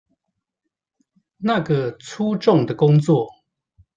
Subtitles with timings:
[1.37, 3.29] 那個粗重的工作